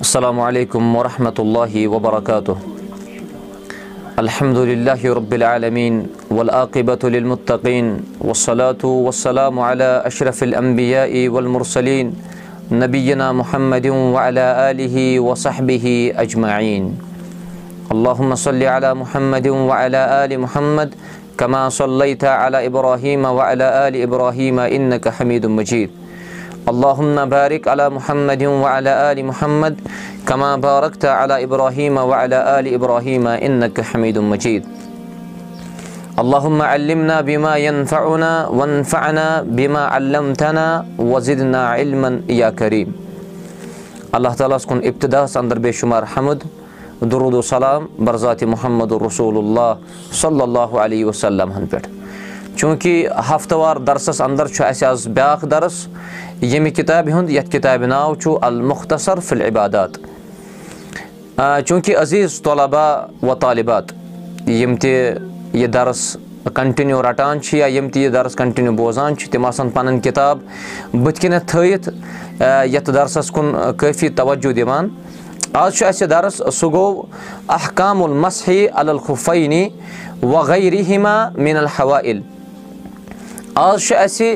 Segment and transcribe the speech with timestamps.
[0.00, 2.56] السلام عليكم ورحمة الله وبركاته
[4.18, 5.94] الحمد لله رب العالمين
[6.30, 7.86] والآقبة للمتقين
[8.20, 12.06] والصلاة والسلام على أشرف الأنبياء والمرسلين
[12.72, 13.86] نبينا محمد
[14.16, 15.86] وعلى آله وصحبه
[16.16, 16.84] أجمعين
[17.92, 20.88] اللهم صل على محمد وعلى آل محمد
[21.38, 25.90] كما صليت على إبراهيم وعلى آل إبراهيم إنك حميد مجيد
[26.68, 29.80] اللهم بارك على محمد وعلى آل محمد
[30.28, 34.64] كما باركت على إبراهيم وعلى آل إبراهيم إنك حميد مجيد
[36.18, 42.92] اللهم علمنا بما ينفعنا وانفعنا بما علمتنا وزدنا علما يا كريم
[44.12, 46.44] اللہ تعالیٰ ہس کُن ابتداس اندر بے شُمار حمد
[47.00, 49.72] درود السلام برزات محمد رسول اللہ
[50.12, 51.99] صلی اللہ علیہ وسلم ہن پٮ۪ٹھ
[52.60, 55.74] چوٗنٛکہِ ہفتہٕ وار درسَس اندر چھُ اَسہِ آز بیٛاکھ درس
[56.42, 59.96] ییٚمہِ کِتابہِ ہُنٛد یَتھ کِتابہِ ناو چھُ المختصر فِل عبادات
[61.66, 62.86] چوٗنٛکہِ عزیٖز طلبا
[63.22, 63.92] و طالِبات
[64.48, 64.90] یِم تہِ
[65.52, 66.00] یہِ درس
[66.54, 70.38] کَنٹِنیوٗ رَٹان چھِ یا یِم تہِ یہِ درس کَنٹِنیوٗ بوزان چھِ تِم آسان پَنٕنۍ کِتاب
[70.92, 71.88] بٕتھِ کَنٮ۪تھ تھٲیِتھ
[72.72, 74.88] یَتھ درسَس کُن کٲفی تَوجوٗ دِوان
[75.62, 77.02] آز چھُ اَسہِ درس سُہ گوٚو
[77.58, 79.68] احکام المصحی الخفعینی
[80.22, 82.20] وغیرہما مِن الحوائل
[83.54, 84.34] آز چھُ اَسہِ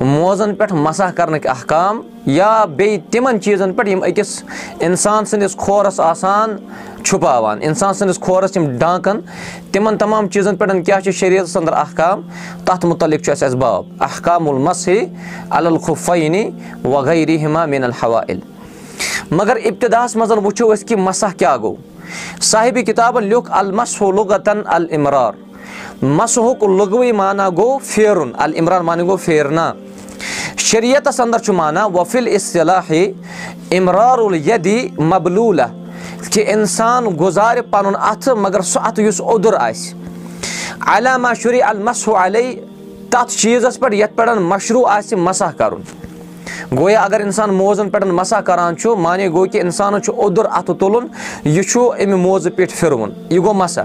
[0.00, 4.42] موزن پٮ۪ٹھ مسح کرنٕکۍ احکام یا بیٚیہِ تِمن چیٖزن پٮ۪ٹھ یِم أکِس
[4.80, 6.56] اِنسان سٕنٛدِس کھورس آسان
[7.04, 9.20] چھُپاوان اِنسان سٕنٛدِس کھورس یِم ڈانٛکان
[9.72, 12.22] تِمن تمام چیٖزن پٮ۪ٹھ کیاہ چھُ شریٖرس انٛدر احکام؟
[12.64, 15.06] تَتھ مُتعلِق چھُ اَسہِ اَسہِ باب احکام المصحی
[15.50, 16.50] الخفعینی
[16.84, 18.40] وغیرہما مِن الحوائل۔
[19.30, 21.74] مگر ابتِداہس منٛز وٕچھو أسۍ کہِ مسح کیاہ گوٚو۔
[22.42, 25.43] صاحبِ کِتابن لیوٚکھ المسح لُغتن المرار
[26.02, 29.72] مسحُک لُغوٕے معنا گوٚو پھیرُن المران معنے گوٚو پھیرنا
[30.56, 32.36] شریعتس انٛدر چھُ مانا وفِل
[33.70, 35.62] اِمرار الدی مبلوٗلہ
[36.30, 39.94] کہِ اِنسان گُزارِ پنُن اَتھٕ مگر سُہ اَتھٕ یُس اوٚدُر آسہِ
[40.94, 42.54] علاما شُری المسح علی
[43.10, 45.82] تتھ چیٖزس پٮ۪ٹھ یتھ پٮ۪ٹھ مشروٗ آسہِ مسح کرُن
[46.78, 50.74] گویا اگر اِنسان موزن پٮ۪ٹھ مسح کران چھُ مانے گوٚو کہِ اِنسانس چھُ اوٚدُر اَتھٕ
[50.78, 51.06] تُلُن
[51.44, 53.80] یہِ چھُ امہِ موزٕ پیٚٹھۍ پھِروُن یہِ گوٚو مسح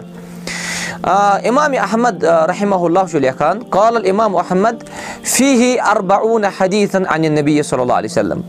[1.04, 4.84] اِمام احمد رحمہ اللہ چھُ لیکھان قال الامام احمد
[5.24, 8.42] فی ہی اربعوٗن حدیٖثن انہِ نبی صلی اللہ علیہ وسلم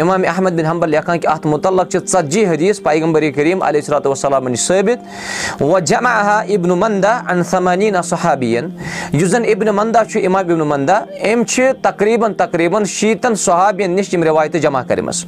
[0.00, 4.10] اِمام احمد بِن حمبل لیکھان کہِ اَتھ مُتعلق چھِ ژَتجی حدیٖث پیغمبر کریٖم علیہ صلاتُ
[4.10, 8.68] وسلامن نِش ثٲبِت وۄنۍ جمع ہا اِبنہٕ مندا انصمانیٖنا صحابین
[9.12, 10.98] یُس زن اِبنہِ مندا چھُ اِمام ابنہٕ مندا
[11.32, 15.24] أمۍ چھِ تقریٖبن تقریٖبن شیٖتن صحابین نِش یِم رِوایتہٕ جمع کٔرمٕژ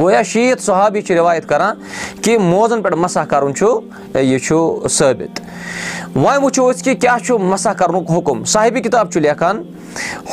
[0.00, 1.76] گویا شیٖت صحابی چھِ رِوایت کران
[2.22, 3.66] کہِ موزن پٮ۪ٹھ مسح کرُن چھُ
[4.14, 5.40] یہِ چھُ ثٲبِت
[6.16, 9.62] وۄنۍ وٕچھو أسۍ کہِ کیاہ چھُ مسح کرنُک حُکُم۔ صاحبِ کِتاب چھُ لیکھان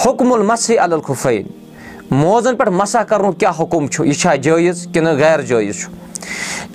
[0.05, 1.47] حُکم المصحی الخفعین
[2.11, 5.91] موزن پٮ۪ٹھ مسح کرنُک کیاہ حُکُم چھُ؟ یہِ چھا جٲیِز کِنہٕ غیر جٲیِز چھُ؟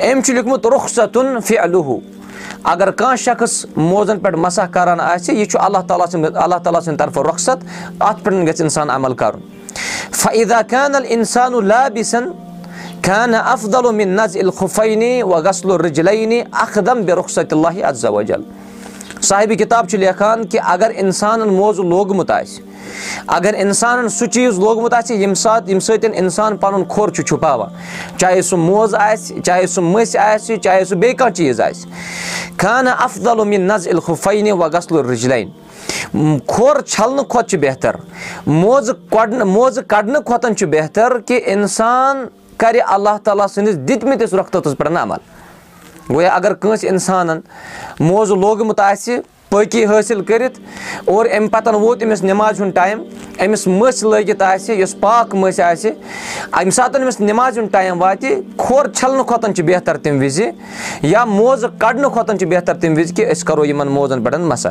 [0.01, 2.01] أمۍ چھُ لیوٗکھمُت رُخصتُن فی الہوٗ
[2.65, 6.81] اگر کانٛہہ شخص موزن پٮ۪ٹھ مسح کران آسہِ یہِ چھُ اللہ تعالیٰ سٕنٛدِ اللہ تعالیٰ
[6.81, 7.65] سٕنٛدِ طرفہٕ رۄخصت
[7.99, 9.41] اتھ پٮ۪ٹھ گژھِ انسان عمل کرُن۔
[10.13, 12.25] فعدا خان السان لابِسن
[13.07, 18.43] خانہ افدل نظ الخفعینی و غسل الرجلعینی اخدم بے رخصت اللہ افضل
[19.23, 22.65] صاحبِ کِتاب چھُ لیکھان کہِ اگر اِنسانن موزٕ لوگمُت آسہِ
[23.37, 28.19] اگر اِنسانن سُہ چیٖز لوگمُت آسہِ ییٚمہِ ساتہٕ ییٚمہِ سۭتۍ اِنسان پنُن کھۄر چھُ چھُپاوان
[28.19, 32.91] چاہے سُہ موزٕ آسہِ چاہے سُہ مٔسۍ آسہِ چاہے سُہ بیٚیہِ کانٛہہ چیٖز آسہِ خانہ
[33.05, 35.51] افدل نظ الخفعینی و غسل الرجلعین
[36.47, 37.95] کھۄر چھلنہٕ کھۄتہٕ چھُ بہتر.
[38.47, 42.27] موزٕ کۄڈنہٕ موزٕ کڑنہٕ کھۄتہٕ چھُ بہتر کہِ اِنسان
[42.59, 45.19] کرِ اللہ تعالیٰ سٕنٛدِس دِتمٕتِس رۄختَس پٮ۪ٹھ عمل
[46.11, 47.41] گویا اگر کٲنٛسہِ اِنسانن
[48.01, 49.19] موزٕ لوگمُت آسہِ
[49.51, 50.59] پٲقی حٲصِل کٔرِتھ
[51.09, 53.03] اور اَمہِ پَتہٕ ووت أمِس نٮ۪مازِ ہُنٛد ٹایم
[53.45, 55.91] أمِس مٔسۍ لٲگِتھ آسہِ یۄس پاک مٔسۍ آسہِ
[56.53, 60.51] اَمہِ ساتہٕ أمِس نٮ۪مازِ ہُنٛد ٹایم واتہِ کھۄر چھلنہٕ کھۄتہٕ چھُ بہتر تَمہِ وِزِ
[61.03, 64.71] یا موزٕ کَڑنہٕ کھۄتہٕ چھُ بہتر تَمہِ وِزِ کہِ أسۍ کَرو یِمن موزن پٮ۪ٹھ مسا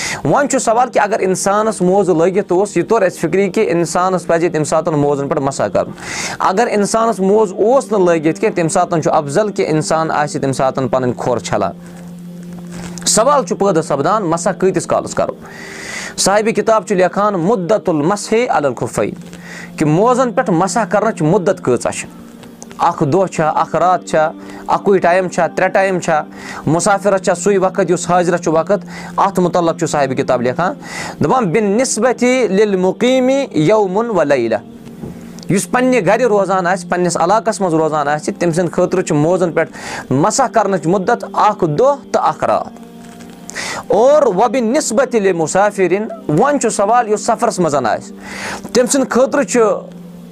[0.23, 4.27] وۄنۍ چھُ سوال کہِ اگر اِنسانس موزٕ لٲگِتھ اوس یہِ توٚر اَسہِ فِکری کہِ اِنسانس
[4.27, 5.91] پزِ تَمہِ ساتہٕ موزن پٮ۪ٹھ مسا کرُن۔
[6.39, 10.55] اگر اِنسانس موزٕ اوس نہٕ لٲگِتھ کینٛہہ تَمہِ ساتہٕ چھُ افضل کہِ اِنسان آسہِ تَمہِ
[10.55, 11.71] ساتہٕ پنٕنۍ کھۄر چھلان۔
[13.05, 15.33] سوال چھُ پٲدٕ سپدان مسا کۭتِس کالس کرو؟
[16.17, 19.13] صاحبِ کِتاب چھُ لیکھان مُدت المسے الخفعین
[19.77, 22.07] کہِ موزن پٮ۪ٹھ مسا کرنٕچ مُدت کۭژاہ چھِ
[22.77, 24.31] اَکھ دۄہ چھا اَکھ رات چھا
[24.67, 26.23] اَکُے ٹایم چھا ترٛےٚ ٹایم چھا
[26.67, 28.85] مُسافِرَس چھا سُے وقت یُس حاضرَس چھُ وقت
[29.17, 30.73] اَتھ مُتعلق چھُ صاحبہِ کِتاب لیکھان
[31.23, 34.55] دَپان بِن نِسبتی لِل مُقیٖمی یومُن ولیلہ
[35.49, 39.51] یُس پنٛنہِ گَرِ روزان آسہِ پنٛنِس علاقَس منٛز روزان آسہِ تٔمۍ سٕنٛدِ خٲطرٕ چھُ موزَن
[39.51, 39.71] پٮ۪ٹھ
[40.11, 42.79] مَسح کَرنٕچ مُدت اَکھ دۄہ تہٕ اَکھ رات۔
[43.87, 48.15] اور وۄبہِ نِسبت ییٚلہِ مُسافِریٖن وۄنۍ چھُ سوال یُس سفرَس منٛز آسہِ۔
[48.73, 49.59] تٔمۍ سٕنٛدِ خٲطرٕ چھُ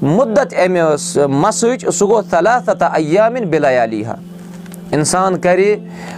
[0.02, 0.82] مُدت اَمہِ
[1.30, 4.16] مَسٕچ سُہ گوٚو صلاتہ عیامِن بِلیالیٖہا
[4.96, 5.76] اِنسان کَرِ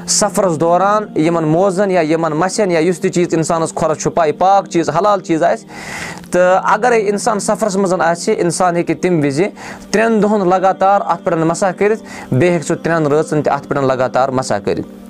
[0.08, 4.32] سفرَس دوران یِمَن موزَن یا یِمَن مَسٮ۪ن یا یُس تہِ چیٖز اِنسانَس کھۄرَس چھُ پَے
[4.40, 5.68] پاک چیٖز حلال چیٖز آسہِ
[6.32, 9.48] تہٕ اَگرَے اِنسان سفرَس منٛز آسہِ اِنسان ہیٚکہِ تَمہِ وِزِ
[9.92, 13.86] ترٛٮ۪ن دۄہَن لگاتار اَتھ پٮ۪ٹھ مَسا کٔرِتھ بیٚیہِ ہیٚکہِ سُہ ترٛٮ۪ن رٲژَن تہِ اَتھ پٮ۪ٹھ
[13.86, 15.01] لگاتار مَسا کٔرِتھ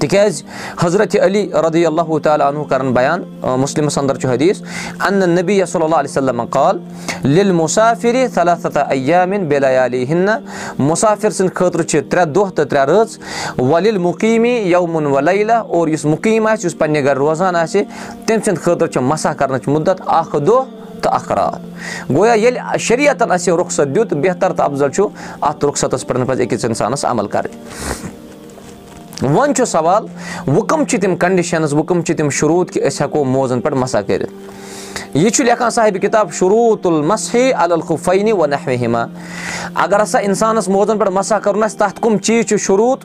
[0.00, 0.42] تِکیازِ
[0.82, 3.22] حضرتِ علی رضی اللہُ تعالیٰ عنہ کَران بیان
[3.60, 4.62] مُسلِمَس اَندَر چھُ حدیٖث
[5.06, 6.78] اَنہٕ نبی صلی اللہ علیہ وسلم کال
[7.24, 10.38] لِل مُسافِر صلاتہ عیامِن بِلیالی ہِنہ
[10.78, 13.18] مُسافِر سٕنٛدِ خٲطرٕ چھِ ترٛےٚ دۄہ تہٕ ترٛےٚ رٲژ
[13.70, 17.82] وَلِل مُقیٖمی یومُن ولیلہ اور یُس مُقیٖم آسہِ یُس پنٛنہِ گَرِ روزان آسہِ
[18.26, 20.64] تٔمۍ سٕنٛدِ خٲطرٕ چھِ مَسا کَرنٕچ مُدت اَکھ دۄہ
[21.02, 25.08] تہٕ اَکھ رات گویا ییٚلہِ شریعتَن اَسہِ رۄخصت دیُت بہتر تہٕ اَفضل چھُ
[25.40, 28.22] اَتھ رۄخصتَس پٮ۪ٹھ پَزِ أکِس اِنسانَس عمل کَرٕنۍ
[29.22, 30.06] وۄنۍ چھُ سوال
[30.46, 33.76] وۄنۍ کٕم چھِ تِم کَنڈِشَنٕز وۄنۍ کٕم چھِ تِم شروٗط کہِ أسۍ ہٮ۪کو موزَن پٮ۪ٹھ
[33.78, 34.32] مَسا کٔرِتھ.
[35.14, 39.04] یہِ چھُ لیکھان صاحبہِ کِتاب شروٗط المسے الخُفینی و نحوِما
[39.74, 43.04] اگر ہسا اِنسانَس موزَن پٮ۪ٹھ مَسا کَرُن آسہِ تَتھ کٕم چیٖز چھُ شروٗط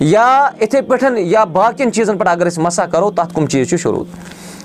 [0.00, 3.76] یا یِتھَے پٲٹھۍ یا باقٕیَن چیٖزَن پٮ۪ٹھ اگر أسۍ مَسا کَرو تَتھ کٕم چیٖز چھُ
[3.76, 4.06] شروٗط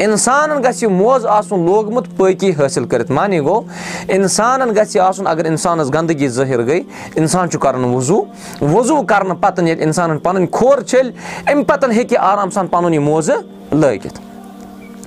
[0.00, 3.62] اِنسانَن گژھِ یہِ موزٕ آسُن لوگمُت پٲقی حٲصِل کٔرِتھ۔ معنی گوٚو
[4.08, 6.82] اِنسانَن گژھِ یہِ آسُن اگر اِنسانَس گنٛدگی ظٲہِر گٔے
[7.14, 8.24] اِنسان چھُ کَرُن وضوٗ۔
[8.62, 11.10] وضوٗ کَرنہٕ پَتہٕ ییٚلہِ اِنسانَن پَنٕنۍ کھۄر چھٔلۍ
[11.46, 13.36] اَمہِ پَتہٕ ہیٚکہِ یہِ آرام سان پَنُن یہِ موزٕ
[13.72, 14.20] لٲگِتھ۔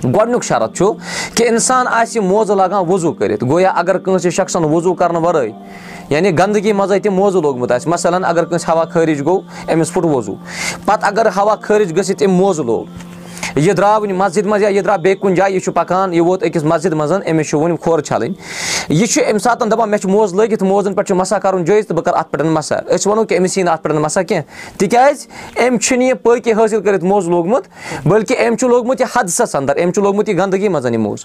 [0.04, 0.92] گۄڈنیُک شرط چھُ
[1.34, 5.50] کہِ اِنسان آسہِ یہِ موزٕ لاگان وضوٗ کٔرِتھ۔ گویا اگر کٲنٛسہِ شخصن وضوٗ کَرنہٕ وَرٲے
[6.08, 9.40] یعنی گنٛدگی منٛزٕے تہِ موزٕ لوگمُت آسہِ مثلاً اگر کٲنٛسہِ ہوا خٲرِج گوٚو
[9.72, 10.34] أمِس پھُٹ وضوٗ۔
[10.84, 12.84] پَتہٕ اگر ہوا خٲرِج گٔژھِتھ أمۍ موزٕ لوگ
[13.56, 16.20] یہِ درٛاو وٕنہِ مَسجِد منٛز یا یہِ درٛاو بیٚیہِ کُنہِ جایہِ یہِ چھُ پَکان یہِ
[16.20, 18.34] ووت أکِس مَسجِد منٛز أمِس چھُ وٕنہِ کھۄر چھَلٕنۍ
[18.88, 21.86] یہِ چھُ اَمہِ ساتہٕ دَپان مےٚ چھُ موزٕ لٲگِتھ موزَن پٮ۪ٹھ چھُ مَسا کَرُن جٲیِز
[21.86, 22.76] تہٕ بہٕ کَرٕ اَتھ پٮ۪ٹھ مَسا.
[22.94, 25.26] أسۍ وَنو کہِ أمِس یی نہٕ اَتھ پٮ۪ٹھ مَسا کیٚنٛہہ تِکیازِ
[25.66, 27.64] أمۍ چھُنہٕ یہِ پٲقی حٲصِل کٔرِتھ موزٕ لوگمُت
[28.06, 31.24] بٔلکہِ أمۍ چھُ لوگمُت یہِ حدسَس اَندَر أمۍ چھُ لوگمُت یہِ گنٛدگی منٛز یہِ موزٕ.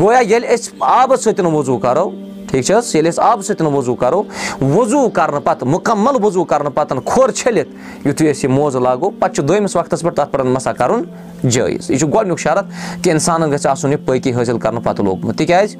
[0.00, 2.10] گویا ییٚلہِ أسۍ آبَس سۭتۍ وضوٗ کَرو
[2.50, 4.22] ٹھیٖک چھِ حظ ییٚلہِ أسۍ آبہٕ سۭتۍ وضوٗ کَرو
[4.60, 7.68] وضوٗ کَرنہٕ پَتہٕ مُکمل وضوٗ کَرنہٕ پَتہٕ کھۄر چھٔلِتھ
[8.06, 9.10] یُتھُے أسۍ یہِ موزٕ لاگو.
[9.10, 11.02] پَتہٕ چھُ دوٚیمِس وقتَس پٮ۪ٹھ تَتھ پٮ۪ٹھ مَسا کَرُن
[11.42, 11.90] جٲیِز.
[11.90, 12.64] یہِ چھُ گۄڈنیُک شرط
[13.02, 15.76] کہِ اِنسانَن گژھِ آسُن یہِ پٲقی حٲصِل کَرنہٕ پَتہٕ لوگمُت تِکیازِ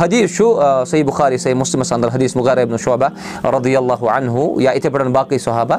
[0.00, 0.44] حدیٖث چھُ
[0.86, 3.08] صحیح بُخاری صحیح مُسلِمَس اَندَر حدیٖث مُغرب شوبہ
[3.56, 5.76] رضی اللہُ اَنہوٗ یا یِتھَے پٲٹھۍ باقٕے صحابہ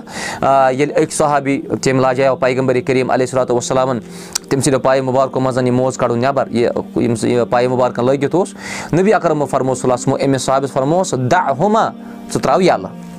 [0.71, 5.57] ییٚلہِ أکۍ صحابی تٔمۍ لاجیو پیغمبری کریٖم علیہ صلاتُ وسلامَن تٔمۍ سٕنٛدیو پایہِ مُبارکو منٛز
[5.57, 6.69] یہِ موزٕ کَڑُن نٮ۪بر یہِ
[7.23, 8.53] یہِ پایہِ مُبارکَن لٲگِتھ اوس
[8.93, 11.89] نبی اکرمو فرمو صلیٰ سُمو أمِس صابِس فرموس دَ ہُما
[12.33, 13.10] ژٕ ترٛاو یَلہٕ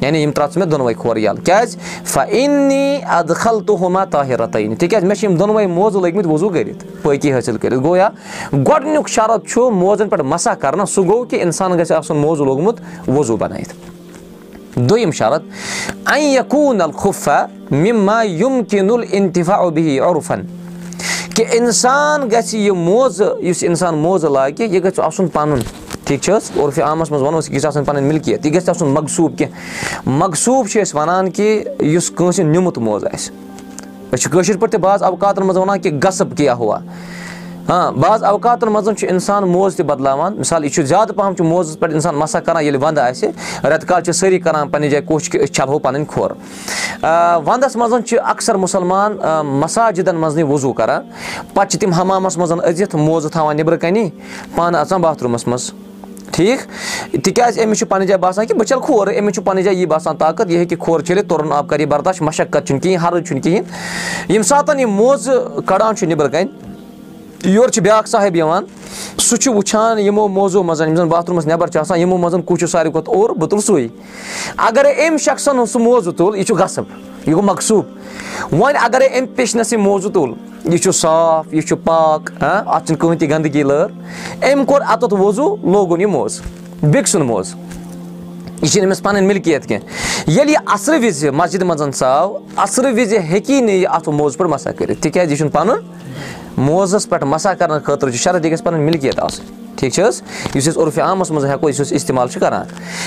[0.00, 4.74] یعنی یِم ترٛاو ژٕ مےٚ دۄنوَے کھۄر یَلہٕ کیٛازِ؟ فنی اَدٕ خل تہٕ ہُما طاہِرتعٲنی
[4.74, 8.08] تِکیٛازِ مےٚ چھِ یِم دۄنوَے موزٕ لٲگۍمٕتۍ وضوٗ کٔرِتھ پٲقی حٲصِل کٔرِتھ گویا
[8.52, 12.80] گۄڈنیُک شرط چھُ موزَن پٮ۪ٹھ مَسا کَرنہٕ سُہ گوٚو کہِ اِنسان گژھِ آسُن موزٕ لوگمُت
[13.08, 13.74] وضوٗ بَنٲیِتھ
[14.76, 15.42] دوٚیِم شرط
[16.06, 20.42] اَن یقوٗن الخُفا مِما یُم کِنُل اِنتِفا اوبی عرفن
[21.34, 25.60] کہِ اِنسان گژھِ یہِ موزٕ یُس اِنسان موزٕ لاگہِ یہِ گژھِ آسُن پَنُن
[26.06, 28.68] ٹھیٖک چھِ حظ عرفہِ عامَس منٛز وَنو أسۍ یہِ گژھِ آسٕنۍ پَنٕنۍ مِلکِیت یہِ گژھِ
[28.70, 33.32] آسُن مقصوٗب کینٛہہ مقصوٗب چھِ أسۍ وَنان کہِ یُس کٲنٛسہِ نیُمُت موزٕ آسہِ
[34.12, 36.78] أسۍ چھِ کٲشِر پٲٹھۍ تہِ بعض اوقاتَن منٛز وَنان کہِ گَصٕب کیٛاہ ہوا
[37.68, 41.44] ہاں بعض اوقاتَن منٛز چھُ اِنسان موزٕ تہِ بَدلاوان مِثال یہِ چھُ زیادٕ پَہَم چھُ
[41.44, 43.28] موزَس پٮ۪ٹھ اِنسان مَسا کَران ییٚلہِ وَندٕ آسہِ
[43.62, 46.30] رٮ۪تہٕ کالہِ چھِ سٲری کَران پنٛنہِ جایہِ کوٗشِش کہِ أسۍ چَلہو پَنٕنۍ کھۄر
[47.46, 49.16] وَندَس منٛز چھِ اَکثر مُسلمان
[49.60, 51.02] مَساجِدَن منٛز نٕے وضوٗ کَران
[51.54, 54.08] پَتہٕ چھِ تِم ہَمامَس منٛز أژِتھ موزٕ تھاوان نیٚبرٕ کَنی
[54.54, 55.70] پانہٕ اَژان باتھروٗمَس منٛز
[56.34, 59.78] ٹھیٖک؟ تِکیازِ أمِس چھُ پَنٕنہِ جایہِ باسان کہِ بہٕ چھَلہٕ کھۄر أمِس چھُ پَنٕنہِ جایہِ
[59.78, 63.02] یی باسان طاقت یہِ ہیٚکہِ کھۄر چھٔلِتھ تُرُن آب کَرِ یہِ برداش مَشقت چھُنہٕ کِہیٖنۍ
[63.02, 63.64] ہرٕد چھُنہٕ کِہیٖنۍ۔
[64.28, 66.48] ییٚمہِ ساتہٕ یہِ موزٕ کَڑان چھُ نیٚبرٕ کَنہِ
[67.44, 68.64] یورٕ چھُ بیٛاکھ صاحب یِوان
[69.18, 72.58] سُہ چھُ وٕچھان یِمو موزو منٛز یِم زَن باتھروٗمَس نٮ۪بر چھِ آسان یِمو منٛز کُس
[72.60, 73.88] چھُ ساروی کھۄتہٕ اوٚر بہٕ تُلہٕ سُے۔
[74.56, 76.84] اَگرے أمۍ شخصن ہُنٛد سُہ موزٕ تُل یہِ چھُ گژھب
[77.26, 80.32] یہِ گوٚو مقصوٗب وۄنۍ اَگرے أمۍ پیشنَس یہِ موزٕ تُل
[80.64, 83.86] یہِ چھُ صاف یہِ چھُ پاک اَتھ چھُنہٕ کٕہٕنۍ تہِ گنٛدگی لٲر
[84.52, 86.42] أمۍ کوٚر اَتَتھ وضوٗ لوگُن یہِ موزٕ
[86.82, 87.56] بیٚکہِ سُنٛد موزٕ
[88.62, 93.18] یہِ چھِنہٕ أمِس پَنٕنۍ مِلکِیت کیٚنٛہہ ییٚلہِ یہِ اَثرٕ وِزِ مَسجِد منٛز ژاو اَثرٕ وِزِ
[93.30, 97.54] ہیٚکی نہٕ یہِ اَتھ موزٕ پٮ۪ٹھ مَسا کٔرِتھ تِکیازِ یہِ چھُنہٕ پَنُن موزَس پٮ۪ٹھ مَسا
[97.54, 100.22] کَرنہٕ خٲطرٕ چھِ شرط یہِ گژھِ پَنٕنۍ مِلکِیت آسٕنۍ ٹھیٖک چھِ حظ
[100.54, 102.64] یُس أسۍ عرفہِ عامَس منٛز ہٮ۪کو یُس أسۍ اِستعمال چھِ کَران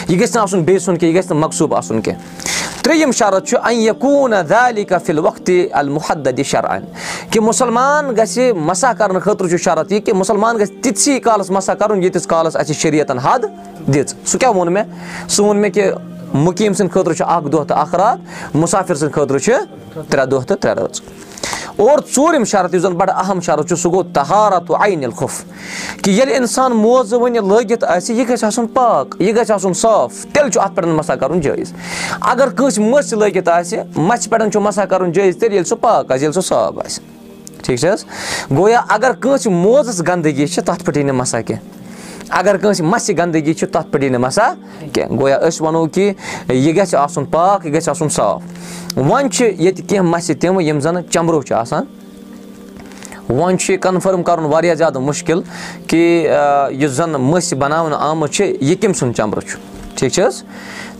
[0.07, 3.47] یہِ گژھِ نہٕ آسُن بیٚیہِ سُنٛد کینٛہہ یہِ گژھِ نہٕ مقصوٗب آسُن کینٛہہ ترٛیٚیِم شرط
[3.47, 6.85] چھُ اَیقوٗن دالی کفِل وقتِ المحدِ شران
[7.31, 11.75] کہِ مُسلمان گژھِ مَسا کَرنہٕ خٲطرٕ چھُ شرط یہِ کہِ مُسلمان گژھِ تِتسٕے کالَس مَسا
[11.75, 13.45] کَرُن ییٖتِس کالَس اَسہِ شریعتَن حد
[13.93, 14.83] دِژ سُہ کیٛاہ ووٚن مےٚ
[15.27, 15.91] سُہ ووٚن مےٚ کہِ
[16.33, 19.53] مُقیٖم سٕنٛدِ خٲطرٕ چھُ اَکھ دۄہ تہٕ اَکھ راتھ مُسافِر سٕنٛدِ خٲطرٕ چھِ
[20.09, 21.01] ترٛےٚ دۄہ تہٕ ترٛےٚ رٲژ
[21.77, 25.43] اور ژوٗرِم شرط یُس زَن بَڑٕ اہم شرط چھُ سُہ گوٚو تہارت عینِل خوف
[26.01, 30.13] کہِ ییٚلہِ اِنسان موزٕ وٕنہِ لٲگِتھ آسہِ یہِ گژھِ آسُن پاک یہِ گژھِ آسُن صاف
[30.33, 31.73] تیٚلہِ چھُ اَتھ پٮ۪ٹھ مَسا کَرُن جٲیِز۔
[32.21, 36.11] اگر کٲنٛسہِ مٔژھ لٲگِتھ آسہِ مَژھِ پٮ۪ٹھ چھُ مَسا کَرُن جٲیِز تیٚلہِ ییٚلہِ سُہ پاک
[36.11, 37.03] آسہِ ییٚلہِ سُہ صاف آسہِ۔
[37.63, 38.05] ٹھیٖک چھِ حظ؟
[38.57, 41.76] گویا اگر کٲنٛسہِ موزَس گنٛدگی چھِ تَتھ پٮ۪ٹھ یی نہٕ مَسا کینٛہہ
[42.29, 44.53] اگر کٲنٛسہِ مَسہِ گنٛدگی چھِ تَتھ پٮ۪ٹھ یی نہٕ مَسا
[44.93, 46.13] کینٛہہ۔ گویا أسۍ وَنو کہِ
[46.49, 48.41] یہِ گژھِ آسُن پاک یہِ گژھِ آسُن صاف۔
[48.97, 51.85] وۄنۍ چھِ ییٚتہِ کینٛہہ مَسہِ تِم یِم زَن چَمبرو چھِ آسان۔
[53.29, 55.41] وۄنۍ چھُ یہِ کَنفٲرٕم کَرُن واریاہ زیادٕ مُشکِل
[55.87, 56.29] کہِ
[56.81, 59.59] یُس زَن مٔسۍ بَناونہٕ آمٕژ چھِ یہِ کٔمۍ سُنٛد چَمبرٕ چھُ؟
[59.95, 60.43] ٹھیٖک چھِ حظ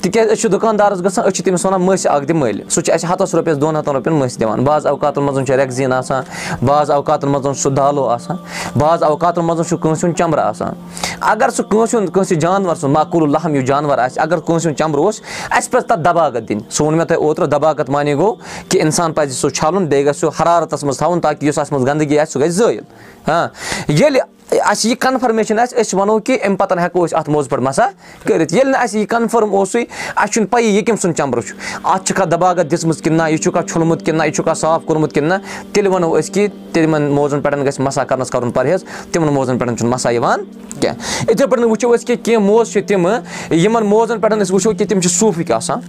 [0.07, 2.93] تِکیازِ أسۍ چھِ دُکاندارَس گژھان أسۍ چھِ تٔمِس وَنان مٔسۍ اَکھ دِ مٔلۍ۔ سُہ چھُ
[2.93, 6.23] اَسہِ ہَتَس رۄپیَس دۄن ہَتَن رۄپیَن مٔسۍ دِوان۔ بعض اوقاتَن منٛز چھُ رٮ۪کزیٖن آسان
[6.65, 8.37] بعض اوقاتَن منٛز سُہ دالو آسان
[8.79, 10.73] بعض اوقاتَن منٛز چھُ کٲنٛسہِ ہُنٛد چَمبرٕ آسان۔
[11.19, 14.77] اگر سُہ کٲنٛسہِ ہُنٛد کٲنٛسہِ جانوَر سُنٛد ماکوٗل لحم یُس جانوَر آسہِ اگر کٲنٛسہِ ہُنٛد
[14.79, 15.21] چَمبرٕ اوس
[15.51, 18.35] اَسہِ پَزِ تَتھ دَباگت دِنۍ۔ سُہ ووٚن مےٚ تۄہہِ اوترٕ دَباگت معنی گوٚو
[18.69, 21.85] کہِ اِنسان پَزِ سُہ چھَلُن بیٚیہِ گژھِ سُہ حرارتَس منٛز تھاوُن تاکہِ یُس اَتھ منٛز
[21.87, 22.83] گنٛدگی آسہِ سُہ گژھِ زٲیِل۔
[23.27, 23.47] ہاں
[23.87, 24.21] ییٚلہِ
[24.51, 27.87] اَسہِ یہِ کَنفٔرمیشَن آسہِ أسۍ وَنو کہِ اَمہِ پَتہٕ ہٮ۪کو أسۍ اَتھ موزٕ پٮ۪ٹھ مَسا
[28.25, 29.79] کٔرِتھ۔ ییٚلہِ نہٕ اَسہِ یہِ کَنفٲرٕم اوسُے
[30.15, 33.39] اَسہِ چھُنہٕ پَیی یہِ کٔمۍ سُنٛد چَمبرٕ چھُ اَتھ چھِکھا دَباگت دِژمٕژ کِنہٕ نہ یہِ
[33.43, 37.09] چھُکھا چھوٚلمُت کِنہٕ نہ یہِ چھُکھا صاف کوٚرمُت کِنہٕ نہ تیٚلہِ وَنو أسۍ کہِ تِمَن
[37.11, 40.43] موزَن پٮ۪ٹھ گژھِ مَسا کَرنَس کَرُن پَرہیز تِمَن موزَن پٮ۪ٹھ چھُنہٕ مَسا یِوان
[40.79, 44.73] کینٛہہ یِتھَے پٲٹھۍ وٕچھو أسۍ کہِ کینٛہہ موزٕ چھِ تِمہٕ یِمَن موزَن پٮ۪ٹھ أسۍ وٕچھو
[44.73, 45.79] کہِ تِم چھِ صوٗفٕکۍ آسان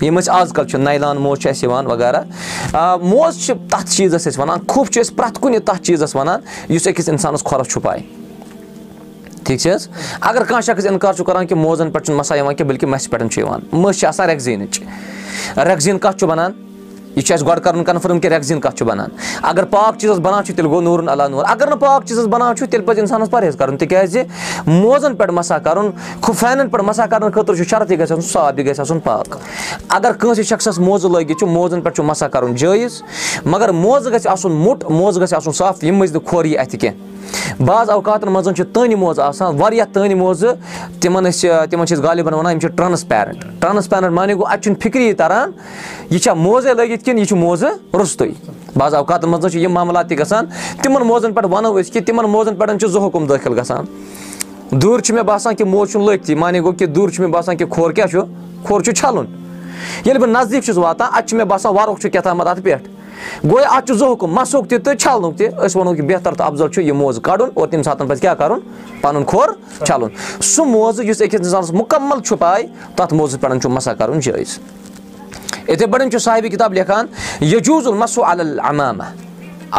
[0.00, 2.22] یِم أسۍ آزکَل چھِ نایلان موزٕ چھِ اَسہِ یِوان وغیرہ
[3.02, 6.88] موزٕ چھِ تَتھ چیٖزَس أسۍ وَنان کھوٚف چھِ أسۍ پرٛٮ۪تھ کُنہِ تَتھ چیٖزَس وَنان یُس
[6.88, 8.21] أکِس اِنسانَس کھۄرَس چھُپاے
[9.44, 9.88] ٹھیٖک چھِ حظ؟
[10.20, 13.10] اگر کانٛہہ شخص اِنکار چھُ کَران کہِ موزَن پٮ۪ٹھ چھُنہٕ مَسا یِوان کینٛہہ بٔلکہِ مَسہِ
[13.10, 14.80] پٮ۪ٹھ چھُ یِوان۔ مٔسۍ چھِ آسان رٮ۪کزیٖنٕچ
[15.56, 16.52] رٮ۪کزیٖن کَتھ چھُ بَنان؟
[17.16, 19.08] یہِ چھُ اَسہِ گۄڈٕ کَرُن کَنفٲرٕم کہِ رٮ۪کزیٖن کَتھ چھُ بَنان۔
[19.42, 22.56] اگر پاک چیٖزَس بَنان چھُ تیٚلہِ گوٚو نوٗرُن علا نوٗر۔ اگر نہٕ پاک چیٖزَس بَنان
[22.56, 24.22] چھُ تیٚلہِ پَزِ اِنسانَس پرہیز کَرُن۔ تِکیازِ
[24.66, 25.90] موزَن پٮ۪ٹھ مَسا کَرُن
[26.36, 29.36] فینَن پٮ۪ٹھ مَسا کَرنہٕ خٲطرٕ چھُ شرط یہِ گژھِ آسُن صاف یہِ گژھِ آسُن پاک۔
[29.88, 33.02] اگر کٲنٛسہِ شخصَس موزٕ لٲگِتھ چھُ موزَن پٮ۪ٹھ چھُ مَسا کَرُن جٲیِز۔
[33.44, 36.78] مگر موزٕ گژھِ آسُن موٚٹ موزٕ گژھِ آسُن صاف یِم مٔنٛزۍ نہٕ کھۄر یی اَتھِ
[36.78, 37.21] کینٛہہ
[37.66, 40.54] بعض اوقاتَن منٛز چھِ تانہِ موزٕ آسان واریاہ تانہِ موزٕ
[41.00, 44.80] تِمَن أسۍ تِمَن چھِ أسۍ غالِبَن وَنان یِم چھِ ٹرٛانٕسپیرَنٛٹ ٹرٛانٕسپیرَنٛٹ معنی گوٚو اَتہِ چھُنہٕ
[44.82, 45.50] فِکری تَران
[46.10, 48.30] یہِ چھا موزَے لٲگِتھ کِنہٕ یہِ چھُ موزٕ روٚستُے
[48.76, 50.46] بعض اوقاتَن منٛز چھِ یِم معاملات تہِ گژھان
[50.82, 53.84] تِمَن موزَن پٮ۪ٹھ وَنو أسۍ کہِ تِمَن موزَن پٮ۪ٹھ چھُ زٕ حُکُم دٲخِل گژھان.
[54.80, 57.56] دوٗرِ چھُ مےٚ باسان کہِ موزٕ چھُنہٕ لٲگتھٕے معنی گوٚو کہِ دوٗرِ چھُ مےٚ باسان
[57.56, 58.20] کہِ کھۄر کیٛاہ چھُ؟
[58.66, 59.26] کھۄر چھُ چھَلُن.
[60.04, 62.88] ییٚلہِ بہٕ نزدیٖک چھُس واتان اَتہِ چھُ مےٚ باسان وَرُق چھُ کیٛاہ تامَتھ اَتھ پٮ۪ٹھ
[63.44, 66.46] گوٚو اَتھ چھُ زٕ حُکُم مَسُک تہِ تہٕ چھَلنُک تہِ۔ أسۍ وَنو کہِ بہتر تہٕ
[66.46, 68.58] اَفضل چھُ یہِ موزٕ کَڑُن اور تَمہِ ساتہٕ پَزِ کیٛاہ کَرُن؟
[69.00, 69.48] پَنُن کھۄر
[69.84, 70.08] چھَلُن۔
[70.40, 72.62] سُہ موزٕ یُس أکِس اِنسانَس مُکمل چھُ پاے
[72.96, 74.58] تَتھ موزٕ پٮ۪ٹھ چھُ مَسا کَرُن جٲیِز۔
[75.68, 77.06] یِتھَے پٲٹھۍ چھُ صاحبہِ کِتاب لیکھان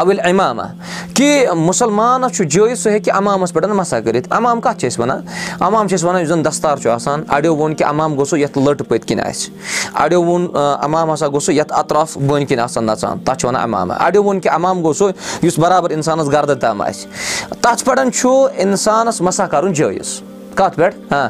[0.02, 0.64] اَوِل اِمامہ
[1.16, 5.22] کہِ مُسلمانَس چھُ جٲیِز سُہ ہیٚکہِ اَمامَس پٮ۪ٹھ مَسا کٔرِتھ اَمام کَتھ چھِ أسۍ وَنان
[5.60, 7.24] اَمام چھِ أسۍ وَنان یُس زَن دَستار چھُ آسان.
[7.30, 9.52] اَڑیو ووٚن کہِ اَمام گوٚژھُ یَتھ لٔٹ پٔتۍ کِنۍ آسہِ
[9.94, 13.94] اَڑیو ووٚن اَمام ہسا گوٚژھُ یَتھ اطراف بٔنۍ کِنۍ آسان نَژان تَتھ چھِ وَنان اَمامہ
[13.94, 15.12] اَڑیو ووٚن کہِ اَمام سُہ
[15.44, 17.08] یُس برابر اِنسانَس گردٕ تام آسہِ
[17.62, 20.22] تَتھ پٮ۪ٹھ چھُ اِنسانَس مَسا کَرُن جٲیِز
[20.56, 21.30] کَتھ پٮ۪ٹھ ہاں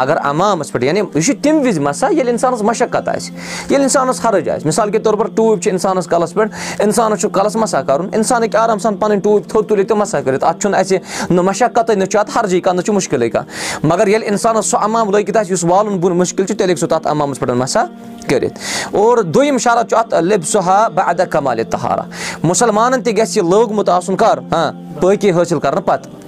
[0.00, 4.24] اگر اَمامَس پٮ۪ٹھ یعنی یہِ چھُ تَمہِ وِزِ مَسا ییٚلہِ اِنسانَس مَشقت آسہِ ییٚلہِ اِنسانَس
[4.24, 7.82] حرج آسہِ مِثال کے طور پر ٹوٗپۍ چھِ اِنسانَس کَلَس پٮ۪ٹھ اِنسانَس چھُ کَلَس مَسا
[7.82, 10.98] کَرُن اِنسان ہیٚکہِ آرام سان پَنٕنۍ ٹوٗپۍ تھوٚد تُلِتھ تہٕ مَسا کٔرِتھ اَتھ چھُنہٕ اَسہِ
[11.30, 14.82] نہ مَشقتٕے نہ چھُ اَتھ حرجی کانٛہہ نہ چھُ مُشکِلٕے کانٛہہ مگر ییٚلہِ اِنسانَس سُہ
[14.84, 17.84] اَمام لٲگِتھ آسہِ یُس والُن بۄن مُشکِل چھُ تیٚلہِ ہیٚکہِ سُہ تَتھ اَمامَس پٮ۪ٹھ مَسا
[18.28, 18.58] کٔرِتھ
[18.92, 22.02] اور دوٚیِم شرط چھُ اَتھ لِب سُہا بہ اَدا کمالہِ تہارا
[22.42, 24.70] مُسلمانَن تہِ گژھِ یہِ لوگمُت آسُن کَر ہاں
[25.00, 26.25] پٲقی حٲصِل کَرنہٕ پَتہٕ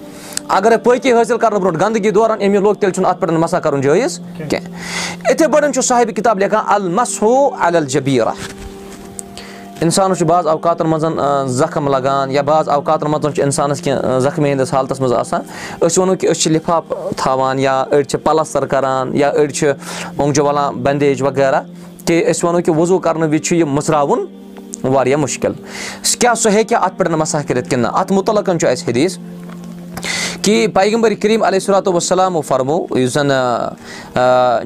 [0.57, 3.61] اَگرے پٲقی حٲصِل کَرنہٕ برونٛٹھ گنٛدگی دوران أمۍ یہِ لوگ تیٚلہِ چھُنہٕ اَتھ پٮ۪ٹھ مَسا
[3.61, 8.33] کَرُن جٲیِز کینٛہہ یِتھَے پٲٹھۍ چھُ صاحبہِ کِتاب لیکھان المسو الجبیٖرا
[9.83, 14.51] اِنسانَس چھُ بعض اوقاتَن منٛز زخم لگان یا بعض اوقاتَن منٛز چھُ اِنسانَس کینٛہہ زخمی
[14.51, 15.41] ہِنٛدِس حالتَس منٛز آسان۔
[15.87, 19.69] أسۍ وَنو کہِ أسۍ چھِ لِفاف تھاوان یا أڑۍ چھِ پَلَستَر کَران یا أڑۍ چھِ
[20.17, 21.61] اوٚنٛگجہِ وَلان بَندیج وغیرہ
[22.07, 24.25] کہِ أسۍ وَنو کہِ وضوٗ کَرنہٕ وِزِ چھُ یہِ مٕژراوُن
[24.85, 25.53] واریاہ مُشکِل۔
[26.19, 29.19] کیٛاہ سُہ ہیٚکہِ اَتھ پٮ۪ٹھ مَسا کٔرِتھ کِنہٕ نہ اَتھ مُتعلقَن چھُ اَسہِ حدیٖث
[30.49, 33.31] کہِ پیغمبر کریٖم علیہ صلاتُ وسلامو فرمو یُس زَن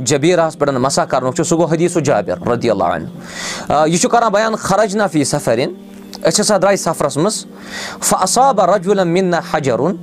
[0.07, 3.07] جبیٖرَس پٮ۪ٹھ مَسا کَرنُک چھُ سُہ گوٚو حدیٖث جابِر رٔدی اللہ عن
[3.71, 5.73] یہِ چھُ کَران بیان خرج نفی سفرِن
[6.25, 7.45] أسۍ ہَسا درٛاے سفرَس منٛز
[8.09, 9.97] فصابہ رجولہ مِنہ حجرُن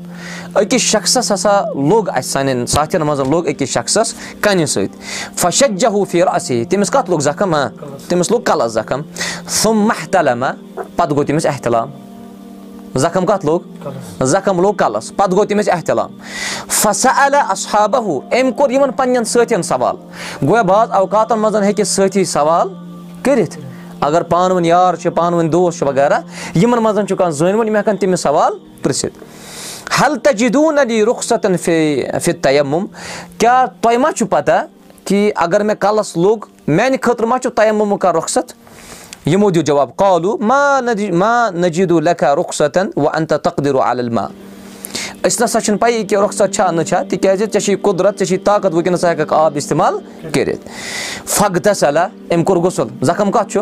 [0.56, 6.34] أکِس شخصَس ہَسا لوٚگ اَسہِ سانٮ۪ن ساتھٮ۪ن منٛز لوٚگ أکِس شخصَس کَنہِ سۭتۍ فشجہوٗ فیٖر
[6.34, 7.56] اَسے تٔمِس کَتھ لوٚگ زخم
[8.08, 9.02] تٔمِس لوٚگ کَلَس زخم
[9.62, 12.09] سُم محتلما پَتہٕ گوٚو تٔمِس احتِلام
[12.96, 16.12] زخم کَتھ لوٚگ زخم لوٚگ کَلَس پَتہٕ گوٚو تٔمِس احتِلام
[16.68, 19.96] فسا علیٰ اصحابہ أمۍ کوٚر یِمن پَنٕنٮ۪ن سٲتھٮ۪ن سوال
[20.48, 22.68] گویا بعض اوقاتن منٛز ہیٚکہِ سٲتھی سوال
[23.24, 23.58] کٔرِتھ
[24.02, 26.20] اَگر پانہٕ ؤنۍ یار چھِ پانہٕ ؤنۍ دوس چھِ وغیرہ
[26.56, 28.54] یِمن منٛز چھُ کانٛہہ زٲنۍ وول یِم ہٮ۪کن تٔمِس سوال
[28.84, 29.24] پرژھِتھ
[30.02, 31.56] ہل تجیٖدوٗن علی رُخصتن
[32.42, 32.86] تیمُم
[33.38, 34.62] کیٛاہ تۄہہِ ما چھُو پتہ
[35.06, 38.54] کہِ اگر مےٚ کَلس لوٚگ میانہِ خٲطرٕ ما چھُ تیمُمُک کانٛہہ رۄخصت
[39.26, 40.80] یِمو دیُت جواب کالوٗ ما
[41.14, 44.28] ما نجیٖدوٗ لیکھا رُخصتن وَ اَنت تقدیٖرو علما
[45.24, 48.38] أسۍ نسا چھِنہٕ پَیی کہِ رۄخصت چھا نہ چھا تِکیازِ ژےٚ چھِ قُدرت ژےٚ چھِ
[48.44, 49.98] طاقت وٕنکیٚنس ژٕ ہٮ۪ککھ آب اِستعمال
[50.34, 50.70] کٔرِتھ
[51.26, 53.62] فخ صلح أمۍ کوٚر غسُل زخم کَتھ چھُ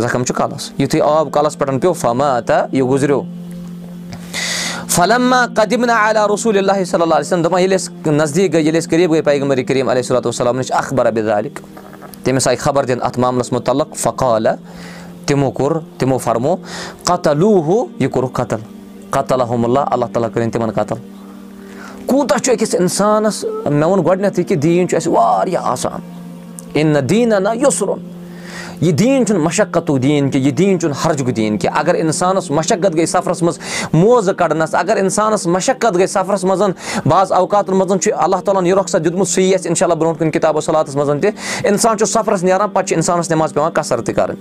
[0.00, 3.22] زخم چھُ کَلس یِتھُے آب کَلس پٮ۪ٹھ پیوٚو فما تہٕ یہِ گُزریو
[4.94, 8.82] فلما قدمنا علیٰ رسوٗل اللہ صلی اللہ علیہ وسلم دَپان ییٚلہِ أسۍ نزدیٖک گٔے ییٚلہِ
[8.82, 11.60] أسۍ قریٖب گٔے پیغمبر کریٖم علیہ صلاتُ وسلام نِش اخبر عبد عالِق
[12.28, 14.48] تٔمِس آیہِ خبر دِنہٕ اَتھ معاملَس مُتعلق فقالہ
[15.26, 16.54] تِمو کوٚر تِمو فرمو
[17.04, 18.56] قتلوٗ یہِ کوٚرُکھ قتل
[19.10, 20.94] قتل اللہ تعالیٰ کٔرِنۍ تِمن قتل.
[22.06, 26.00] کوٗتاہ چھُ أکِس اِنسانَس مےٚ ووٚن گۄڈٕنیٚتھٕے کہِ دیٖن چھُ اَسہِ واریاہ آسان
[26.74, 27.98] اِن نہ دیٖن نہ یُسرُن
[28.80, 32.94] یہِ دیٖن چھُنہٕ مَشقتُک دیٖن کینٛہہ یہِ دیٖن چھُنہٕ ہرجُک دیٖن کینٛہہ۔ اگر اِنسانَس مَشقت
[32.94, 33.58] گٔے سفرَس منٛز
[33.92, 36.62] موزٕ کَڑنَس اگر اِنسانَس مَشقت گٔے سفرَس منٛز
[37.06, 40.18] بعض اوقاتَن منٛز چھُ اللہ تعالیٰ ہَن یہِ رۄخصت دیُتمُت سُے یَژھِ اِنشاء اللہ برونٛٹھ
[40.18, 41.30] کُن کِتابو صلاتَس منٛز تہِ۔
[41.64, 44.38] اِنسان چھُ سفرَس نیران پَتہٕ چھُ اِنسانَس نٮ۪ماز پٮ۪وان کثر تہِ کَرٕنۍ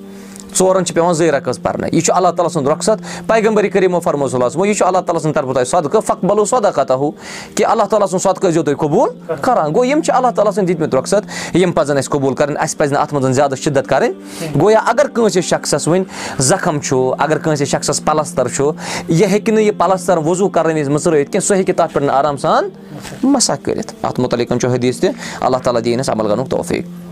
[0.55, 4.27] ژورَن چھِ پیٚوان زٕے رَقٕص پَرنہٕ یہِ چھُ اللہ تعالیٰ سُنٛد رۄخصت پیغمبٔری کٔرِمو فرمو
[4.27, 7.11] صلاتَس منٛز یہِ چھُ اللہ تعالیٰ سٕنٛدِ طرفہٕ تۄہہِ صدقہٕ فق بلو سۄدا کَتھا ہُہ
[7.55, 10.67] کہِ اللہ تعالیٰ سُنٛد صدقہٕ ٲسۍزیو تُہۍ قبوٗل کَران گوٚو یِم چھِ اللہ تعالیٰ سٕنٛدۍ
[10.67, 14.59] دِتمٕتۍ رۄخصت یِم پَزَن اَسہِ قبوٗل کَرٕنۍ اَسہِ پَزِ نہٕ اَتھ منٛز زیادٕ شِدت کَرٕنۍ
[14.61, 16.03] گویا اگر کٲنٛسہِ شخصَس وٕنۍ
[16.49, 18.71] زخم چھُ اگر کٲنٛسہِ شخصَس پَلَستَر چھُ
[19.07, 22.37] یہِ ہیٚکہِ نہٕ یہِ پَلَستَر وضوٗ کَرنہٕ وِزِ مٕژرٲیِتھ کینٛہہ سُہ ہیٚکہِ تَتھ پٮ۪ٹھ آرام
[22.37, 22.69] سان
[23.23, 25.09] مَسا کٔرِتھ اَتھ مُتعلِق چھُ حدیٖث تہِ
[25.41, 27.06] اللہ تعالیٰ دِیِنۍ اَسہِ عمل کَرنُک توفیٖق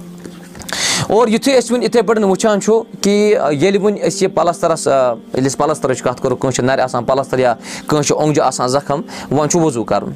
[1.07, 5.47] اور یِتھُے أسۍ وٕنۍ یِتھَے پٲٹھۍ وٕچھان چھُ کہِ ییٚلہِ وٕنۍ أسۍ یہِ پَلَسترَس ییٚلہِ
[5.47, 7.53] أسۍ پَلَسترٕچ کَتھ کَرو کٲنٛسہِ چھِ نَرِ آسان پَلَستَر یا
[7.87, 10.11] کٲنٛسہِ چھُ اوٚنٛگجہِ آسان زخم وۄنۍ چھُ وضوٗ کَرُن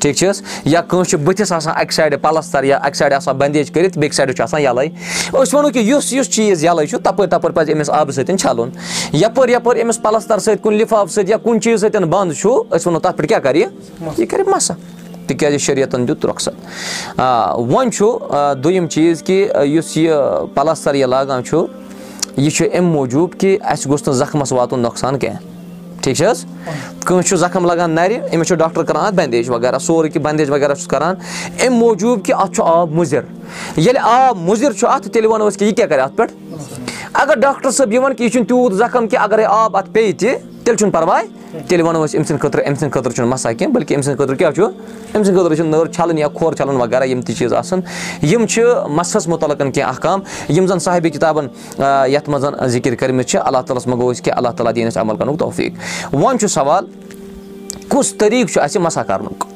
[0.00, 3.36] ٹھیٖک چھِ حظ یا کٲنٛسہِ چھُ بٕتھِس آسان اَکہِ سایڈٕ پَلَستَر یا اَکہِ سایڈٕ آسان
[3.38, 4.86] بَندیج کٔرِتھ بیٚکہِ سایڈٕ چھُ آسان یَلَے
[5.32, 8.70] أسۍ وَنو کہِ یُس یُس چیٖز یَلَے چھُ تَپٲرۍ تَپٲرۍ پَزِ أمِس آبہٕ سۭتۍ چھَلُن
[9.12, 12.86] یَپٲرۍ یَپٲرۍ أمِس پَلَستَر سۭتۍ کُنہِ لِفاف سۭتۍ یا کُنہِ چیٖز سۭتۍ بنٛد چھُ أسۍ
[12.86, 13.66] وَنو تَتھ پٮ۪ٹھ کیٛاہ کَرِ یہِ
[14.18, 14.74] یہِ کَرِ مَسا
[15.26, 18.04] تِکیازِ شریعتَن دیُت رۄخصت وۄنۍ چھُ
[18.62, 20.12] دوٚیِم چیٖز کہِ یُس یہِ
[20.54, 21.64] پَلَستَر یہِ لاگان چھُ
[22.36, 25.50] یہِ چھُ اَمہِ موٗجوٗب کہِ اَسہِ گوٚژھ نہٕ زخمَس واتُن نۄقصان کینٛہہ
[26.02, 26.44] ٹھیٖک چھِ حظ
[27.04, 30.50] کٲنٛسہِ چھُ زخم لَگان نَرِ أمِس چھُ ڈاکٹر کَران اَتھ بَندیج وغیرہ سورُے کینٛہہ بَندیج
[30.50, 31.14] وغیرہ چھُس کَران
[31.60, 33.20] اَمہِ موٗجوٗب کہِ اَتھ چھُ آب مُضِر
[33.76, 36.32] ییٚلہِ آب مُضِر چھُ اَتھ تیٚلہِ وَنو أسۍ کہِ یہِ کیٛاہ کَرِ اَتھ پٮ۪ٹھ
[37.22, 40.51] اگر ڈاکٹر صٲب یِوان کہِ یہِ چھُنہٕ تیوٗت زخم کہِ اگرے آب اَتھ پیٚیہِ تہِ
[40.64, 41.26] تیٚلہِ چھُنہٕ پَرواے
[41.68, 44.18] تیٚلہِ وَنو أسۍ أمۍ سٕنٛدِ خٲطرٕ أمۍ سٕنٛدِ خٲطرٕ چھُنہٕ مَسا کینٛہہ بٔلکہِ أمۍ سٕنٛدِ
[44.18, 47.34] خٲطرٕ کیٛاہ چھُ أمۍ سٕنٛدِ خٲطرٕ چھِ نٔر چھَلٕنۍ یا کھۄر چھَلُن وغیرہ یِم تہِ
[47.36, 47.80] چیٖز آسان
[48.22, 48.62] یِم چھِ
[48.96, 51.46] مَسَس مُتعلق کینٛہہ احکام یِم زَن صاحبِ کِتابَن
[52.08, 54.86] یَتھ منٛز ذِکِر کٔرمٕتۍ چھِ اللہ تعالیٰ ہَس منٛز گوٚو أسۍ کہِ اللہ تعالیٰ دِیِن
[54.86, 56.86] اَسہِ عمل کَرنُک توفیٖق وۄنۍ چھُ سوال
[57.88, 59.51] کُس طٔریٖقہٕ چھُ اَسہِ مَسا کَرنُک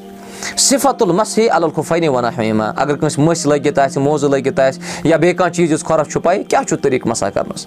[0.57, 5.37] صِفت المسے الخُفانے وَنا ہیما اگر کٲنٛسہِ مٔسۍ لٲگِتھ آسہِ موزٕ لٲگِتھ آسہِ یا بیٚیہِ
[5.37, 7.65] کانٛہہ چیٖز یُس کھۄرَس چھُ پَے کیٛاہ چھُ طٔریٖقہٕ مَسا کَرنَس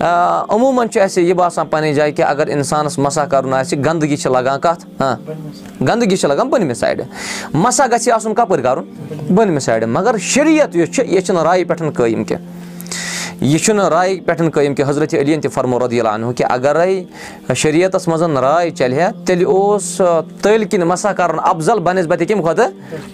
[0.00, 4.30] عموٗماً چھُ اَسہِ یہِ باسان پَنٕنہِ جایہِ کہِ اگر اِنسانَس مَسا کَرُن آسہِ گنٛدگی چھِ
[4.32, 5.16] لَگان کَتھ ہاں
[5.80, 7.04] گنٛدگی چھِ لَگان؟ بٔنمہِ سایڈٕ
[7.54, 8.84] مَسا گژھِ آسُن کَپٲرۍ کَرُن
[9.34, 12.63] بٔنمہِ سایڈٕ مگر شریعت یُس چھُ یہِ چھُنہٕ رایہِ پٮ۪ٹھ قٲیِم کینٛہہ
[13.44, 17.02] یہِ چھُنہٕ رایہِ پٮ۪ٹھ قٲیِم کہِ حضرت علیٖن تہِ فرمو رۄدیٖل اَنہو کہِ اَگرے
[17.54, 20.00] شریعتَس منٛز راے چَلہِ ہا تیٚلہِ اوس
[20.42, 22.70] تٔلۍ کِنۍ مَسا کَرُن اَفضل بَنسبَتہِ کَمہِ کھۄتہٕ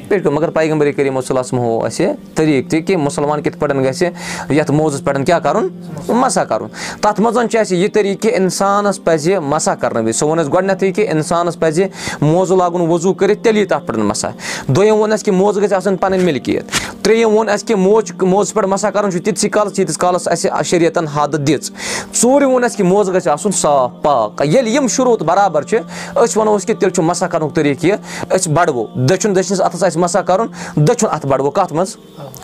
[0.09, 4.09] پیٚٹھۍ مگر پیغمبٔری کٔرِم وصلس منٛز ہوو اَسہِ طٔریٖقہٕ تہِ کہِ مُسلمان کِتھ پٲٹھۍ گژھِ
[4.51, 5.69] یَتھ موزَس پٮ۪ٹھ کیٛاہ کَرُن؟
[6.09, 6.69] مَسا کَرُن۔
[7.01, 10.53] تَتھ منٛز چھُ اَسہِ یہِ طٔریٖقہٕ کہِ اِنسانَس پَزِ مَسا کَرنہٕ وِزِ سُہ ووٚن اَسہِ
[10.53, 11.85] گۄڈٕنیٚتھٕے کہِ اِنسانَس پَزِ
[12.21, 14.29] موزٕ لاگُن وضوٗ کٔرِتھ تیٚلی تَتھ پٮ۪ٹھ مَسا۔
[14.69, 16.65] دوٚیِم ووٚن اَسہِ کہِ موزٕ گژھِ آسٕنۍ پَنٕنۍ مِلکِیت۔
[17.03, 20.65] ترٛیٚیِم ووٚن اَسہِ کہِ موزٕ موزٕ پٮ۪ٹھ مَسا کَرُن چھُ تِتسٕے کالَس ییٖتِس کالَس اَسہِ
[20.65, 21.71] شریعتَن حد دِژ۔
[22.15, 25.79] ژوٗرِم ووٚن اَسہِ کہِ موزٕ گژھِ آسُن صاف پاک۔ ییٚلہِ یِم شروٗط بَرابَر چھِ
[26.17, 27.97] أسۍ وَنو أسۍ کہِ تیٚلہِ چھُ مَسا کَرنُک طٔریٖقہٕ یہِ
[28.37, 31.97] أسۍ بَڑوو۔ دٔچھُن دٔچھنِس اَتھَس آسہِ مَسا کَرُن دٔچھُن اَتھٕ بَڑوو کَتھ منٛز؟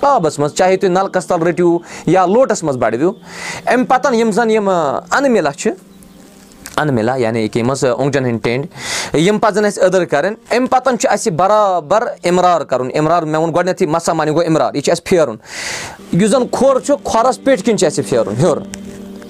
[0.03, 3.13] آبَس منٛز چاہے تُہۍ نَلکَس تَل رٔٹِو یا لوٹَس منٛز بَڑوِو۔
[3.67, 5.71] اَمہِ پَتَن یِم زَن یِم اَنہٕ مِلا چھِ
[6.77, 10.69] اَنہٕ مِلا یعنی کہِ یِم حظ اوٚنٛگجَن ہٕنٛدۍ ٹٮ۪نٛڈۍ یِم پَزَن اَسہِ أدٕر کَرٕنۍ اَمہِ
[10.71, 14.83] پَتَن چھُ اَسہِ بَرابَر اِمرار کَرُن اِمرار مےٚ ووٚن گۄڈٕنٮ۪تھٕے مَسا معنی گوٚو اِمرار یہِ
[14.83, 15.37] چھُ اَسہِ پھیرُن
[16.13, 18.59] یُس زَن کھۄر چھُ کھۄرَس پیٚٹھۍ کِنۍ چھُ اَسہِ پھیرُن ہیوٚر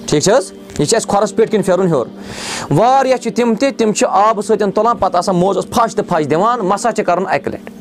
[0.07, 2.07] ٹھیٖک چھِ حظ یہِ چھِ اَسہِ کھۄرَس پیٚٹھۍ کِنۍ پھیرُن ہیوٚر
[2.77, 6.29] واریاہ چھِ تِم تہِ تِم چھِ آبہٕ سۭتۍ تُلان پَتہٕ آسان موزَس پھَش تہٕ پھَش
[6.29, 7.76] دِوان مَسا چھِ کَرُن اَکہِ لَٹہِ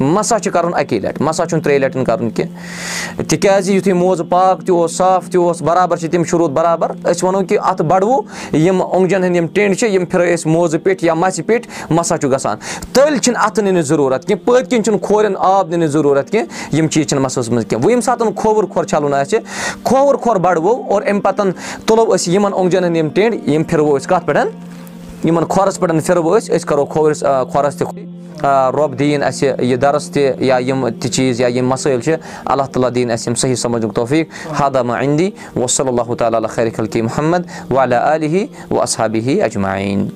[0.00, 4.60] مَسا چھُ کَرُن اَکی لَٹہِ مَسا چھُنہٕ ترٛیٚیہِ لَٹہِ کَرُن کینٛہہ تِکیازِ یِتھُے موزٕ پاک
[4.66, 8.20] تہِ اوس صاف تہِ اوس بَرابَر چھِ تِم شروٗط بَرابَر أسۍ وَنو کہِ اَتھ بَڑوو
[8.52, 12.16] یِم اوٚنٛگجَن ہٕنٛدۍ یِم ٹٮ۪نٛڈ چھِ یِم پھِرٲے أسۍ موزٕ پیٚٹھۍ یا مَسہِ پیٚٹھۍ مَسا
[12.18, 12.58] چھُ گژھان
[12.92, 16.88] تٔلۍ چھِنہٕ اَتھٕ نِنٕچ ضروٗرت کینٛہہ پٔتۍ کِنۍ چھُنہٕ کھورٮ۪ن آب نِنٕچ ضروٗرت کینٛہہ یِم
[16.88, 19.38] چیٖز چھِنہٕ مَسَس منٛز کینٛہہ وۄنۍ ییٚمہِ ساتہٕ کھووُر کھۄر چھَلُن آسہِ
[19.82, 21.52] کھووُر کھۄر بَڑوو اور اَمہِ پَتہٕ
[21.86, 26.06] تُلو أسۍ یِمَن اوٚنٛگجَن ہٕنٛدۍ یِم ٹٮ۪نٛڈ یِم پھِرو أسۍ کَتھ پٮ۪ٹھ یِمن کھۄرَس پٮ۪ٹھ
[26.06, 28.09] پھِرو أسۍ أسۍ کَرو کھوورِس کھۄرَس تہِ
[28.44, 32.62] رۄب دِیِن اَسہِ یہِ دَرس تہِ یا یِم تہِ چیٖز یا یِم مَسٲیِل چھِ اللہ
[32.62, 37.70] تعالیٰ دِیِن اَسہِ یِم صحیح سَمجُک توفیٖق ہادامہ اِندی وصلی اللہُ تعالیٰ خیر خلقی محمد
[37.70, 40.08] ولیٰ علیہِ و اصحابہِ اجمعیٖن